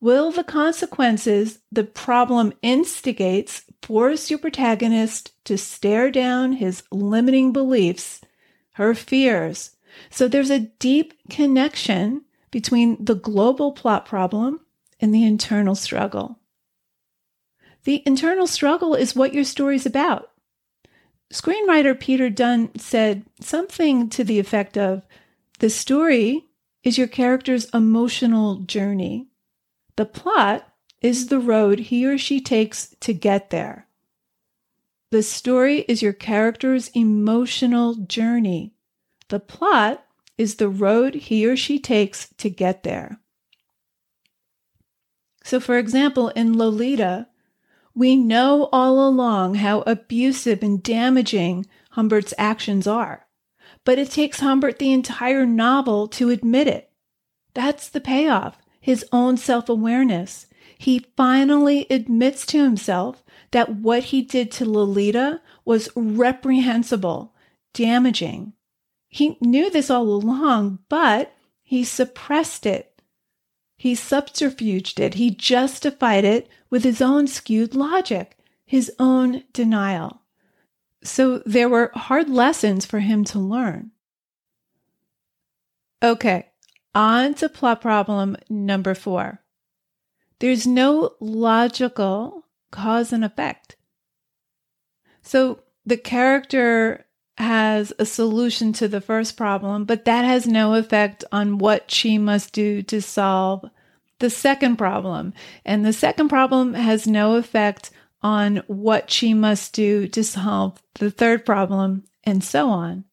Will 0.01 0.31
the 0.31 0.45
consequences 0.45 1.59
the 1.73 1.85
problem 1.85 2.53
instigates 2.63 3.65
force 3.83 4.31
your 4.31 4.39
protagonist 4.39 5.33
to 5.45 5.59
stare 5.59 6.11
down 6.11 6.53
his 6.53 6.83
limiting 6.93 7.53
beliefs, 7.53 8.21
her 8.73 8.95
fears? 8.95 9.77
So 10.11 10.29
there's 10.29 10.51
a 10.51 10.61
deep 10.79 11.15
connection 11.29 12.25
between 12.51 13.05
the 13.05 13.17
global 13.17 13.73
plot 13.73 14.07
problem 14.07 14.61
and 15.01 15.15
the 15.15 15.25
internal 15.25 15.75
struggle. 15.75 16.39
The 17.85 18.03
internal 18.07 18.47
struggle 18.47 18.95
is 18.95 19.17
what 19.17 19.35
your 19.35 19.45
story's 19.45 19.87
about. 19.87 20.31
Screenwriter 21.33 21.99
Peter 21.99 22.31
Dunne 22.31 22.71
said 22.79 23.25
something 23.41 24.09
to 24.11 24.25
the 24.25 24.39
effect 24.39 24.79
of 24.79 25.07
The 25.59 25.71
story 25.71 26.48
is 26.83 26.99
your 26.99 27.07
character's 27.07 27.69
emotional 27.71 28.57
journey. 28.61 29.29
The 29.97 30.07
plot 30.07 30.69
is 31.01 31.27
the 31.29 31.39
road 31.39 31.79
he 31.79 32.07
or 32.07 32.19
she 32.19 32.41
takes 32.41 32.95
to 33.01 33.13
get 33.13 33.51
there. 33.51 33.87
The 35.11 35.23
story 35.23 35.81
is 35.89 36.03
your 36.03 36.13
character's 36.13 36.89
emotional 36.89 37.95
journey. 37.95 38.75
The 39.29 39.41
plot 39.41 40.05
is 40.37 40.57
the 40.57 40.69
road 40.69 41.15
he 41.15 41.47
or 41.47 41.57
she 41.57 41.79
takes 41.79 42.29
to 42.39 42.51
get 42.51 42.83
there. 42.83 43.19
So, 45.43 45.61
for 45.61 45.79
example, 45.79 46.29
in 46.29 46.59
Lolita, 46.59 47.29
we 47.95 48.17
know 48.17 48.69
all 48.71 49.09
along 49.09 49.57
how 49.57 49.81
abusive 49.81 50.63
and 50.63 50.83
damaging 50.83 51.67
Humbert's 51.93 52.35
actions 52.37 52.87
are, 52.87 53.27
but 53.85 53.99
it 53.99 54.11
takes 54.11 54.41
Humbert 54.41 54.79
the 54.79 54.93
entire 54.93 55.47
novel 55.47 56.09
to 56.09 56.31
admit 56.31 56.69
it. 56.69 56.91
That's 57.55 57.89
the 57.89 58.01
payoff, 58.01 58.59
his 58.81 59.05
own 59.13 59.37
self 59.37 59.69
awareness. 59.69 60.47
He 60.77 61.07
finally 61.17 61.87
admits 61.91 62.47
to 62.47 62.63
himself 62.63 63.25
that 63.51 63.77
what 63.77 64.05
he 64.05 64.23
did 64.23 64.51
to 64.53 64.65
Lolita 64.65 65.41
was 65.65 65.89
reprehensible, 65.97 67.35
damaging. 67.75 68.53
He 69.09 69.39
knew 69.41 69.71
this 69.71 69.91
all 69.91 70.07
along, 70.07 70.81
but 70.89 71.35
he 71.63 71.85
suppressed 71.85 72.67
it 72.67 72.89
he 73.79 73.95
subterfuged 73.95 74.99
it. 74.99 75.15
He 75.15 75.31
justified 75.31 76.25
it 76.25 76.49
with 76.69 76.83
his 76.83 77.01
own 77.01 77.29
skewed 77.29 77.77
logic, 77.77 78.37
his 78.67 78.93
own 78.99 79.45
denial. 79.53 80.23
So 81.03 81.43
there 81.47 81.69
were 81.69 81.91
hard 81.95 82.29
lessons 82.29 82.85
for 82.85 83.01
him 83.01 83.25
to 83.27 83.39
learn. 83.39 83.93
Okay, 86.03 86.49
on 86.95 87.35
to 87.35 87.49
plot 87.49 87.81
problem 87.81 88.37
number 88.49 88.95
four. 88.95 89.43
There's 90.41 90.67
no 90.67 91.13
logical 91.21 92.47
cause 92.71 93.13
and 93.13 93.25
effect. 93.25 93.77
So 95.23 95.61
the 95.85 95.97
character 95.97 97.07
has 97.39 97.93
a 97.99 98.07
solution 98.07 98.73
to 98.75 98.89
the 98.89 99.01
first 99.01 99.37
problem, 99.37 99.85
but 99.85 100.05
that 100.05 100.25
has 100.25 100.47
no 100.47 100.75
effect 100.75 101.25
on 101.31 101.59
what 101.59 101.91
she 101.91 102.19
must 102.19 102.53
do 102.53 102.83
to 102.83 103.01
solve 103.01 103.65
the 104.19 104.31
second 104.31 104.77
problem. 104.77 105.33
And 105.65 105.85
the 105.85 105.93
second 105.93 106.29
problem 106.29 106.75
has 106.75 107.07
no 107.07 107.37
effect 107.37 107.91
on 108.23 108.63
what 108.67 109.11
she 109.11 109.35
must 109.35 109.73
do 109.73 110.09
to 110.09 110.25
solve 110.25 110.83
the 110.95 111.11
third 111.11 111.47
problem, 111.47 112.05
and 112.25 112.43
so 112.43 112.69
on. 112.69 113.05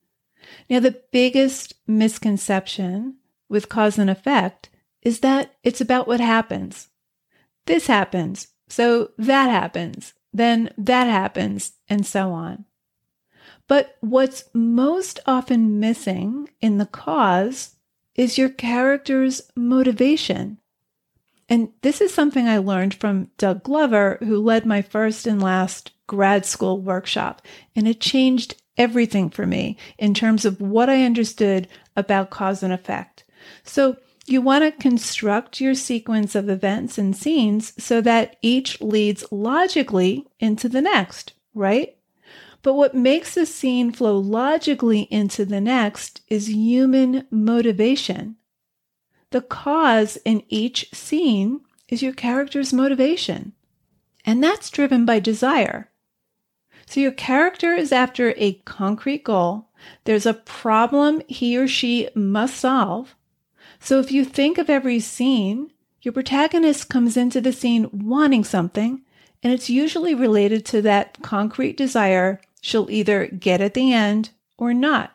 Now, 0.69 0.79
the 0.79 1.01
biggest 1.11 1.73
misconception 1.87 3.17
with 3.49 3.69
cause 3.69 3.97
and 3.97 4.09
effect 4.09 4.69
is 5.01 5.19
that 5.19 5.53
it's 5.63 5.81
about 5.81 6.07
what 6.07 6.19
happens. 6.19 6.89
This 7.65 7.87
happens, 7.87 8.47
so 8.67 9.11
that 9.17 9.49
happens, 9.49 10.13
then 10.33 10.71
that 10.77 11.05
happens, 11.05 11.73
and 11.87 12.05
so 12.05 12.31
on. 12.31 12.65
But 13.67 13.97
what's 14.01 14.45
most 14.53 15.19
often 15.25 15.79
missing 15.79 16.49
in 16.61 16.77
the 16.77 16.85
cause 16.85 17.75
is 18.15 18.37
your 18.37 18.49
character's 18.49 19.41
motivation. 19.55 20.59
And 21.47 21.69
this 21.81 22.01
is 22.01 22.13
something 22.13 22.47
I 22.47 22.57
learned 22.57 22.95
from 22.95 23.29
Doug 23.37 23.63
Glover, 23.63 24.17
who 24.21 24.41
led 24.41 24.65
my 24.65 24.81
first 24.81 25.27
and 25.27 25.41
last 25.41 25.91
grad 26.07 26.45
school 26.45 26.81
workshop. 26.81 27.41
And 27.75 27.87
it 27.87 28.01
changed 28.01 28.55
everything 28.77 29.29
for 29.29 29.45
me 29.45 29.77
in 29.97 30.13
terms 30.13 30.45
of 30.45 30.59
what 30.59 30.89
I 30.89 31.03
understood 31.03 31.67
about 31.95 32.29
cause 32.29 32.63
and 32.63 32.73
effect. 32.73 33.23
So 33.63 33.97
you 34.25 34.41
want 34.41 34.63
to 34.63 34.71
construct 34.71 35.61
your 35.61 35.75
sequence 35.75 36.33
of 36.33 36.49
events 36.49 36.97
and 36.97 37.15
scenes 37.15 37.73
so 37.81 38.01
that 38.01 38.37
each 38.41 38.81
leads 38.81 39.23
logically 39.31 40.25
into 40.39 40.67
the 40.67 40.81
next, 40.81 41.33
right? 41.53 41.95
But 42.63 42.73
what 42.73 42.95
makes 42.95 43.37
a 43.37 43.45
scene 43.45 43.91
flow 43.91 44.17
logically 44.17 45.01
into 45.11 45.45
the 45.45 45.61
next 45.61 46.21
is 46.27 46.49
human 46.49 47.27
motivation. 47.29 48.37
The 49.35 49.41
cause 49.41 50.17
in 50.23 50.43
each 50.47 50.87
scene 50.93 51.59
is 51.89 52.01
your 52.01 52.13
character's 52.13 52.71
motivation, 52.71 53.51
and 54.23 54.41
that's 54.41 54.69
driven 54.69 55.05
by 55.05 55.19
desire. 55.19 55.91
So 56.85 57.01
your 57.01 57.11
character 57.11 57.73
is 57.73 57.91
after 57.91 58.33
a 58.37 58.61
concrete 58.63 59.25
goal. 59.25 59.67
There's 60.05 60.25
a 60.25 60.35
problem 60.35 61.21
he 61.27 61.57
or 61.57 61.67
she 61.67 62.07
must 62.15 62.55
solve. 62.55 63.13
So 63.77 63.99
if 63.99 64.09
you 64.09 64.23
think 64.23 64.57
of 64.57 64.69
every 64.69 65.01
scene, 65.01 65.73
your 66.01 66.13
protagonist 66.13 66.87
comes 66.87 67.17
into 67.17 67.41
the 67.41 67.51
scene 67.51 67.89
wanting 67.91 68.45
something, 68.45 69.01
and 69.43 69.51
it's 69.51 69.69
usually 69.69 70.15
related 70.15 70.63
to 70.67 70.81
that 70.83 71.21
concrete 71.21 71.75
desire 71.75 72.39
she'll 72.61 72.89
either 72.89 73.27
get 73.27 73.59
at 73.59 73.73
the 73.73 73.91
end 73.91 74.29
or 74.57 74.73
not. 74.73 75.14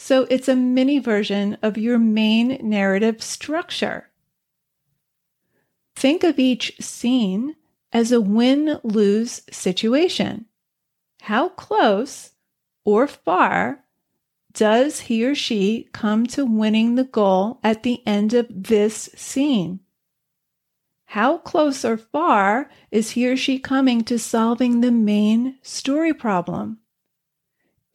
So 0.00 0.26
it's 0.30 0.48
a 0.48 0.56
mini 0.56 1.00
version 1.00 1.58
of 1.60 1.76
your 1.76 1.98
main 1.98 2.58
narrative 2.62 3.20
structure. 3.20 4.08
Think 5.96 6.22
of 6.22 6.38
each 6.38 6.76
scene 6.80 7.56
as 7.92 8.12
a 8.12 8.20
win 8.20 8.78
lose 8.84 9.42
situation. 9.50 10.46
How 11.22 11.48
close 11.48 12.30
or 12.84 13.08
far 13.08 13.84
does 14.52 15.00
he 15.00 15.26
or 15.26 15.34
she 15.34 15.88
come 15.92 16.26
to 16.28 16.46
winning 16.46 16.94
the 16.94 17.04
goal 17.04 17.58
at 17.64 17.82
the 17.82 18.00
end 18.06 18.32
of 18.34 18.46
this 18.48 19.10
scene? 19.16 19.80
How 21.06 21.38
close 21.38 21.84
or 21.84 21.96
far 21.96 22.70
is 22.92 23.10
he 23.10 23.28
or 23.28 23.36
she 23.36 23.58
coming 23.58 24.04
to 24.04 24.18
solving 24.18 24.80
the 24.80 24.92
main 24.92 25.58
story 25.62 26.14
problem? 26.14 26.78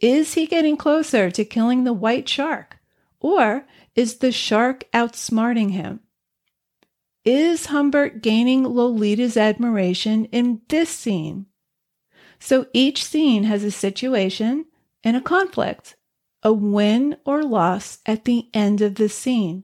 Is 0.04 0.34
he 0.34 0.48
getting 0.48 0.76
closer 0.76 1.32
to 1.32 1.46
killing 1.46 1.86
the 1.86 1.94
white 1.94 2.28
shark? 2.28 2.80
Or 3.22 3.66
is 3.96 4.18
the 4.18 4.34
shark 4.34 4.84
outsmarting 4.94 5.72
him? 5.72 6.02
Is 7.24 7.68
Humbert 7.68 8.22
gaining 8.22 8.66
Lolita's 8.66 9.38
admiration 9.38 10.26
in 10.26 10.60
this 10.68 10.90
scene? 10.90 11.46
So 12.38 12.68
each 12.74 13.02
scene 13.02 13.46
has 13.46 13.64
a 13.64 13.72
situation 13.72 14.66
and 15.06 15.16
a 15.16 15.22
conflict, 15.22 15.96
a 16.44 16.52
win 16.52 17.16
or 17.26 17.42
loss 17.42 18.00
at 18.06 18.26
the 18.26 18.50
end 18.54 18.82
of 18.82 18.96
the 18.96 19.08
scene 19.08 19.64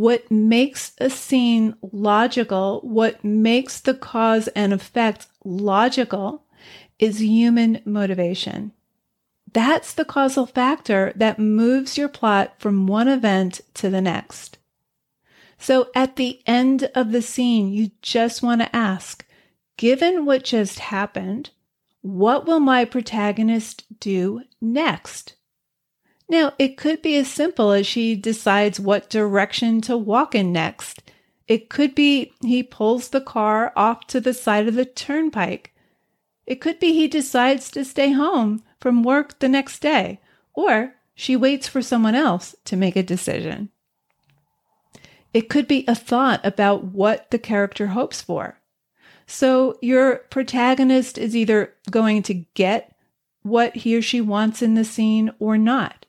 what 0.00 0.30
makes 0.30 0.94
a 0.98 1.10
scene 1.10 1.74
logical, 1.92 2.80
what 2.82 3.22
makes 3.22 3.80
the 3.80 3.92
cause 3.92 4.48
and 4.48 4.72
effect 4.72 5.26
logical, 5.44 6.42
is 6.98 7.20
human 7.20 7.82
motivation. 7.84 8.72
That's 9.52 9.92
the 9.92 10.04
causal 10.04 10.46
factor 10.46 11.12
that 11.16 11.38
moves 11.38 11.98
your 11.98 12.08
plot 12.08 12.54
from 12.58 12.86
one 12.86 13.08
event 13.08 13.60
to 13.74 13.90
the 13.90 14.00
next. 14.00 14.58
So 15.58 15.88
at 15.94 16.16
the 16.16 16.40
end 16.46 16.90
of 16.94 17.12
the 17.12 17.22
scene, 17.22 17.72
you 17.72 17.90
just 18.00 18.42
want 18.42 18.60
to 18.60 18.74
ask, 18.74 19.26
given 19.76 20.24
what 20.24 20.44
just 20.44 20.78
happened, 20.78 21.50
what 22.00 22.46
will 22.46 22.60
my 22.60 22.84
protagonist 22.84 23.84
do 24.00 24.42
next? 24.60 25.34
Now, 26.28 26.52
it 26.58 26.76
could 26.76 27.02
be 27.02 27.16
as 27.16 27.28
simple 27.28 27.72
as 27.72 27.86
she 27.86 28.14
decides 28.14 28.78
what 28.78 29.10
direction 29.10 29.80
to 29.82 29.96
walk 29.96 30.34
in 30.34 30.52
next. 30.52 31.02
It 31.48 31.68
could 31.68 31.94
be 31.94 32.32
he 32.42 32.62
pulls 32.62 33.08
the 33.08 33.20
car 33.20 33.72
off 33.74 34.06
to 34.06 34.20
the 34.20 34.32
side 34.32 34.68
of 34.68 34.74
the 34.74 34.84
turnpike. 34.84 35.74
It 36.46 36.60
could 36.60 36.78
be 36.78 36.92
he 36.92 37.08
decides 37.08 37.70
to 37.72 37.84
stay 37.84 38.12
home 38.12 38.62
from 38.80 39.02
work 39.02 39.38
the 39.38 39.48
next 39.48 39.80
day, 39.80 40.20
or 40.54 40.94
she 41.14 41.36
waits 41.36 41.68
for 41.68 41.82
someone 41.82 42.14
else 42.14 42.54
to 42.64 42.76
make 42.76 42.96
a 42.96 43.02
decision. 43.02 43.68
It 45.32 45.48
could 45.48 45.68
be 45.68 45.84
a 45.86 45.94
thought 45.94 46.44
about 46.44 46.84
what 46.84 47.30
the 47.30 47.38
character 47.38 47.88
hopes 47.88 48.20
for. 48.20 48.58
So 49.26 49.78
your 49.80 50.16
protagonist 50.30 51.18
is 51.18 51.36
either 51.36 51.74
going 51.90 52.22
to 52.24 52.34
get 52.54 52.96
what 53.42 53.76
he 53.76 53.96
or 53.96 54.02
she 54.02 54.20
wants 54.20 54.60
in 54.60 54.74
the 54.74 54.84
scene 54.84 55.30
or 55.38 55.56
not. 55.56 56.06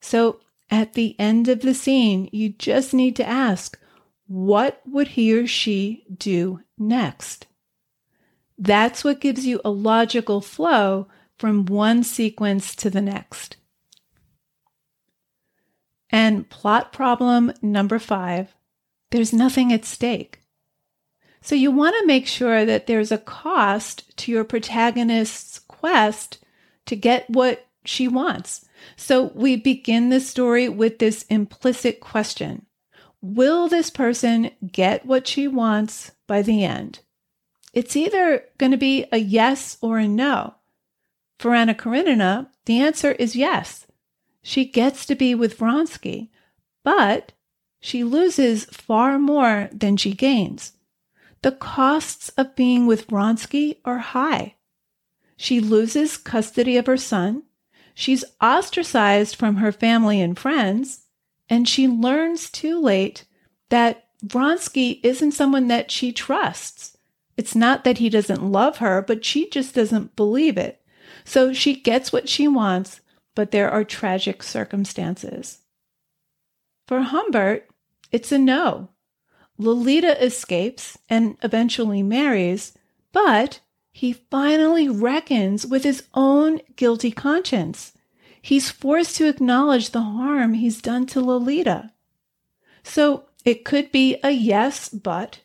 So 0.00 0.40
at 0.70 0.92
the 0.94 1.16
end 1.18 1.48
of 1.48 1.60
the 1.60 1.74
scene, 1.74 2.28
you 2.32 2.50
just 2.50 2.92
need 2.92 3.16
to 3.16 3.26
ask, 3.26 3.78
what 4.26 4.80
would 4.86 5.08
he 5.08 5.32
or 5.32 5.46
she 5.46 6.04
do 6.14 6.60
next? 6.78 7.46
That's 8.58 9.02
what 9.02 9.20
gives 9.20 9.46
you 9.46 9.60
a 9.64 9.70
logical 9.70 10.40
flow 10.40 11.08
from 11.42 11.66
one 11.66 12.04
sequence 12.04 12.76
to 12.76 12.88
the 12.88 13.00
next. 13.00 13.56
And 16.08 16.48
plot 16.48 16.92
problem 16.92 17.52
number 17.60 17.98
five 17.98 18.54
there's 19.10 19.32
nothing 19.32 19.72
at 19.72 19.84
stake. 19.84 20.40
So 21.40 21.56
you 21.56 21.72
want 21.72 21.96
to 21.98 22.06
make 22.06 22.28
sure 22.28 22.64
that 22.64 22.86
there's 22.86 23.10
a 23.10 23.18
cost 23.18 24.16
to 24.18 24.30
your 24.30 24.44
protagonist's 24.44 25.58
quest 25.58 26.38
to 26.86 26.94
get 26.94 27.28
what 27.28 27.66
she 27.84 28.06
wants. 28.06 28.64
So 28.94 29.32
we 29.34 29.56
begin 29.56 30.10
the 30.10 30.20
story 30.20 30.68
with 30.68 31.00
this 31.00 31.24
implicit 31.24 31.98
question 31.98 32.66
Will 33.20 33.66
this 33.66 33.90
person 33.90 34.52
get 34.64 35.04
what 35.04 35.26
she 35.26 35.48
wants 35.48 36.12
by 36.28 36.42
the 36.42 36.62
end? 36.62 37.00
It's 37.74 37.96
either 37.96 38.44
going 38.58 38.70
to 38.70 38.78
be 38.78 39.06
a 39.10 39.18
yes 39.18 39.76
or 39.80 39.98
a 39.98 40.06
no. 40.06 40.54
For 41.42 41.56
Anna 41.56 41.74
Karenina, 41.74 42.52
the 42.66 42.78
answer 42.78 43.10
is 43.18 43.34
yes. 43.34 43.88
She 44.44 44.64
gets 44.64 45.04
to 45.06 45.16
be 45.16 45.34
with 45.34 45.58
Vronsky, 45.58 46.30
but 46.84 47.32
she 47.80 48.04
loses 48.04 48.66
far 48.66 49.18
more 49.18 49.68
than 49.72 49.96
she 49.96 50.12
gains. 50.12 50.74
The 51.42 51.50
costs 51.50 52.28
of 52.38 52.54
being 52.54 52.86
with 52.86 53.08
Vronsky 53.08 53.78
are 53.84 53.98
high. 53.98 54.54
She 55.36 55.58
loses 55.58 56.16
custody 56.16 56.76
of 56.76 56.86
her 56.86 56.96
son, 56.96 57.42
she's 57.92 58.24
ostracized 58.40 59.34
from 59.34 59.56
her 59.56 59.72
family 59.72 60.20
and 60.20 60.38
friends, 60.38 61.06
and 61.50 61.68
she 61.68 61.88
learns 61.88 62.50
too 62.50 62.80
late 62.80 63.24
that 63.68 64.04
Vronsky 64.24 65.00
isn't 65.02 65.32
someone 65.32 65.66
that 65.66 65.90
she 65.90 66.12
trusts. 66.12 66.96
It's 67.36 67.56
not 67.56 67.82
that 67.82 67.98
he 67.98 68.08
doesn't 68.08 68.52
love 68.52 68.76
her, 68.76 69.02
but 69.02 69.24
she 69.24 69.50
just 69.50 69.74
doesn't 69.74 70.14
believe 70.14 70.56
it. 70.56 70.78
So 71.24 71.52
she 71.52 71.74
gets 71.74 72.12
what 72.12 72.28
she 72.28 72.48
wants, 72.48 73.00
but 73.34 73.50
there 73.50 73.70
are 73.70 73.84
tragic 73.84 74.42
circumstances. 74.42 75.58
For 76.86 77.00
Humbert, 77.02 77.68
it's 78.10 78.32
a 78.32 78.38
no. 78.38 78.88
Lolita 79.58 80.22
escapes 80.22 80.98
and 81.08 81.36
eventually 81.42 82.02
marries, 82.02 82.72
but 83.12 83.60
he 83.92 84.12
finally 84.12 84.88
reckons 84.88 85.66
with 85.66 85.84
his 85.84 86.04
own 86.14 86.60
guilty 86.76 87.10
conscience. 87.10 87.92
He's 88.40 88.70
forced 88.70 89.16
to 89.16 89.28
acknowledge 89.28 89.90
the 89.90 90.00
harm 90.00 90.54
he's 90.54 90.82
done 90.82 91.06
to 91.06 91.20
Lolita. 91.20 91.92
So 92.82 93.26
it 93.44 93.64
could 93.64 93.92
be 93.92 94.16
a 94.24 94.30
yes, 94.30 94.88
but. 94.88 95.40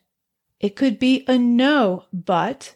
It 0.60 0.76
could 0.76 0.98
be 0.98 1.24
a 1.28 1.38
no, 1.38 2.06
but. 2.12 2.76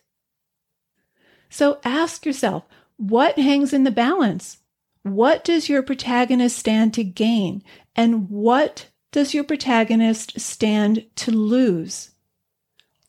So 1.50 1.80
ask 1.84 2.26
yourself 2.26 2.64
what 3.02 3.40
hangs 3.40 3.74
in 3.74 3.84
the 3.84 3.90
balance? 3.90 4.60
What 5.02 5.44
does 5.44 5.68
your 5.68 5.82
protagonist 5.82 6.56
stand 6.56 6.94
to 6.94 7.04
gain? 7.04 7.64
And 7.96 8.30
what 8.30 8.90
does 9.12 9.34
your 9.34 9.44
protagonist 9.44 10.40
stand 10.40 11.08
to 11.16 11.32
lose? 11.32 12.12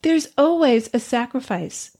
There's 0.00 0.28
always 0.38 0.88
a 0.94 0.98
sacrifice. 0.98 1.94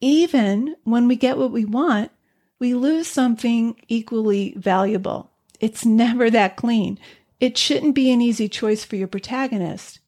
Even 0.00 0.74
when 0.82 1.06
we 1.06 1.14
get 1.14 1.38
what 1.38 1.52
we 1.52 1.64
want, 1.64 2.10
we 2.58 2.74
lose 2.74 3.06
something 3.06 3.76
equally 3.86 4.52
valuable. 4.56 5.30
It's 5.60 5.86
never 5.86 6.28
that 6.30 6.56
clean. 6.56 6.98
It 7.38 7.56
shouldn't 7.56 7.94
be 7.94 8.10
an 8.10 8.20
easy 8.20 8.48
choice 8.48 8.84
for 8.84 8.96
your 8.96 9.08
protagonist. 9.08 10.00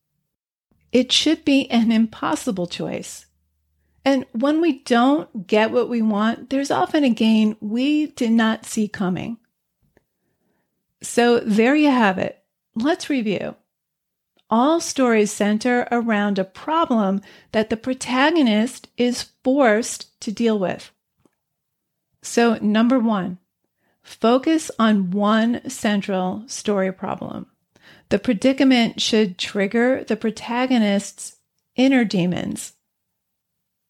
It 0.90 1.12
should 1.12 1.44
be 1.44 1.70
an 1.70 1.92
impossible 1.92 2.66
choice. 2.66 3.26
And 4.04 4.24
when 4.32 4.60
we 4.60 4.80
don't 4.80 5.46
get 5.46 5.70
what 5.70 5.88
we 5.88 6.02
want, 6.02 6.50
there's 6.50 6.70
often 6.70 7.04
a 7.04 7.10
gain 7.10 7.56
we 7.60 8.06
did 8.06 8.30
not 8.30 8.64
see 8.64 8.88
coming. 8.88 9.38
So 11.02 11.40
there 11.40 11.76
you 11.76 11.90
have 11.90 12.18
it. 12.18 12.42
Let's 12.74 13.10
review. 13.10 13.56
All 14.50 14.80
stories 14.80 15.30
center 15.30 15.86
around 15.92 16.38
a 16.38 16.44
problem 16.44 17.20
that 17.52 17.68
the 17.68 17.76
protagonist 17.76 18.88
is 18.96 19.26
forced 19.44 20.18
to 20.22 20.32
deal 20.32 20.58
with. 20.58 20.90
So, 22.22 22.54
number 22.62 22.98
one, 22.98 23.38
focus 24.02 24.70
on 24.78 25.10
one 25.10 25.68
central 25.68 26.44
story 26.46 26.92
problem. 26.92 27.46
The 28.08 28.18
predicament 28.18 29.00
should 29.02 29.38
trigger 29.38 30.02
the 30.04 30.16
protagonist's 30.16 31.36
inner 31.76 32.04
demons 32.04 32.72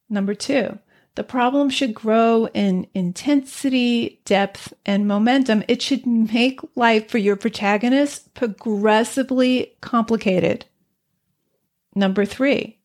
Number 0.09 0.35
two, 0.35 0.79
the 1.15 1.25
problem 1.25 1.69
should 1.69 1.95
grow 1.95 2.47
in 2.55 2.87
intensity, 2.95 4.21
depth, 4.25 4.73
and 4.87 5.09
momentum. 5.09 5.65
It 5.67 5.83
should 5.83 6.07
make 6.07 6.61
life 6.77 7.11
for 7.11 7.19
your 7.19 7.37
protagonist 7.37 8.33
progressively 8.35 9.73
complicated. 9.81 10.67
Number 11.95 12.25
three, 12.25 12.79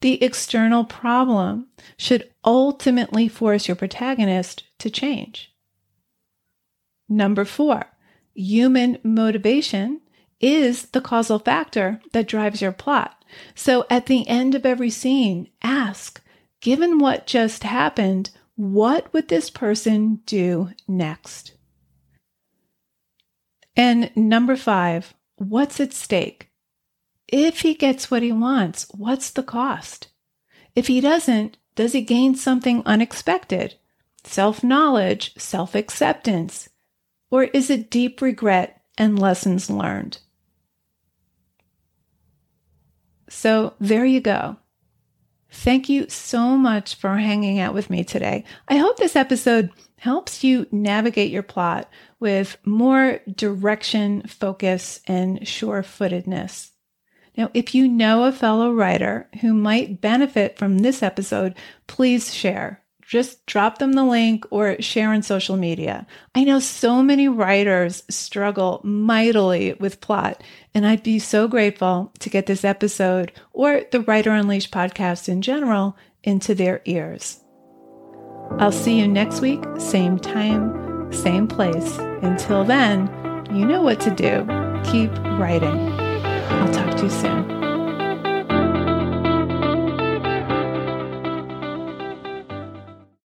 the 0.00 0.22
external 0.22 0.84
problem 0.84 1.66
should 1.98 2.30
ultimately 2.44 3.28
force 3.28 3.68
your 3.68 3.76
protagonist 3.76 4.64
to 4.78 4.88
change. 4.88 5.52
Number 7.08 7.44
four, 7.44 7.84
human 8.34 8.98
motivation 9.02 10.00
is 10.40 10.86
the 10.86 11.02
causal 11.02 11.38
factor 11.38 12.00
that 12.12 12.26
drives 12.26 12.62
your 12.62 12.72
plot. 12.72 13.22
So 13.54 13.84
at 13.90 14.06
the 14.06 14.26
end 14.26 14.54
of 14.54 14.64
every 14.64 14.90
scene, 14.90 15.50
ask, 15.62 16.22
given 16.60 16.98
what 16.98 17.26
just 17.26 17.64
happened, 17.64 18.30
what 18.56 19.12
would 19.12 19.28
this 19.28 19.50
person 19.50 20.20
do 20.26 20.70
next? 20.86 21.52
And 23.76 24.10
number 24.14 24.56
five, 24.56 25.14
what's 25.36 25.80
at 25.80 25.92
stake? 25.92 26.50
If 27.28 27.60
he 27.60 27.74
gets 27.74 28.10
what 28.10 28.22
he 28.22 28.32
wants, 28.32 28.86
what's 28.92 29.30
the 29.30 29.42
cost? 29.42 30.08
If 30.74 30.88
he 30.88 31.00
doesn't, 31.00 31.56
does 31.76 31.92
he 31.92 32.02
gain 32.02 32.34
something 32.34 32.82
unexpected? 32.84 33.76
Self 34.24 34.62
knowledge, 34.62 35.34
self 35.38 35.74
acceptance? 35.74 36.68
Or 37.30 37.44
is 37.44 37.70
it 37.70 37.90
deep 37.90 38.20
regret 38.20 38.82
and 38.98 39.18
lessons 39.18 39.70
learned? 39.70 40.18
So 43.28 43.74
there 43.80 44.04
you 44.04 44.20
go. 44.20 44.56
Thank 45.50 45.88
you 45.88 46.08
so 46.08 46.56
much 46.56 46.94
for 46.94 47.16
hanging 47.16 47.58
out 47.58 47.74
with 47.74 47.90
me 47.90 48.04
today. 48.04 48.44
I 48.68 48.76
hope 48.76 48.96
this 48.96 49.16
episode 49.16 49.70
helps 49.96 50.44
you 50.44 50.66
navigate 50.70 51.30
your 51.30 51.42
plot 51.42 51.90
with 52.20 52.56
more 52.64 53.20
direction, 53.34 54.22
focus, 54.22 55.00
and 55.06 55.46
sure 55.46 55.82
footedness. 55.82 56.70
Now, 57.36 57.50
if 57.54 57.74
you 57.74 57.88
know 57.88 58.24
a 58.24 58.32
fellow 58.32 58.72
writer 58.72 59.28
who 59.40 59.52
might 59.54 60.00
benefit 60.00 60.56
from 60.56 60.78
this 60.78 61.02
episode, 61.02 61.54
please 61.86 62.32
share 62.32 62.82
just 63.10 63.44
drop 63.44 63.78
them 63.78 63.94
the 63.94 64.04
link 64.04 64.46
or 64.50 64.80
share 64.80 65.12
on 65.12 65.20
social 65.20 65.56
media. 65.56 66.06
I 66.36 66.44
know 66.44 66.60
so 66.60 67.02
many 67.02 67.26
writers 67.26 68.04
struggle 68.08 68.80
mightily 68.84 69.74
with 69.80 70.00
plot, 70.00 70.40
and 70.74 70.86
I'd 70.86 71.02
be 71.02 71.18
so 71.18 71.48
grateful 71.48 72.12
to 72.20 72.30
get 72.30 72.46
this 72.46 72.64
episode 72.64 73.32
or 73.52 73.82
the 73.90 74.00
Writer 74.02 74.30
Unleashed 74.30 74.70
podcast 74.70 75.28
in 75.28 75.42
general 75.42 75.96
into 76.22 76.54
their 76.54 76.82
ears. 76.84 77.40
I'll 78.58 78.70
see 78.70 79.00
you 79.00 79.08
next 79.08 79.40
week, 79.40 79.60
same 79.78 80.16
time, 80.16 81.12
same 81.12 81.48
place. 81.48 81.98
Until 82.22 82.62
then, 82.62 83.08
you 83.50 83.66
know 83.66 83.82
what 83.82 83.98
to 84.02 84.10
do. 84.12 84.46
Keep 84.88 85.10
writing. 85.36 85.98
I'll 85.98 86.72
talk 86.72 86.96
to 86.98 87.02
you 87.02 87.10
soon. 87.10 87.59